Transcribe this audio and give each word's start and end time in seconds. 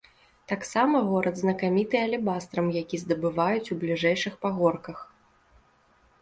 Таксама 0.51 1.01
горад 1.09 1.35
знакаміты 1.41 1.95
алебастрам, 2.05 2.71
які 2.81 3.01
здабываюць 3.03 3.71
у 3.77 3.79
бліжэйшых 3.85 4.33
пагорках. 4.47 4.97